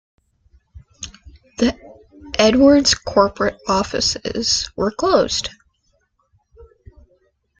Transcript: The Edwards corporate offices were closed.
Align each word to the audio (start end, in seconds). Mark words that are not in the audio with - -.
The 1.59 1.77
Edwards 2.39 2.95
corporate 2.95 3.59
offices 3.67 4.71
were 4.75 4.89
closed. 4.89 5.49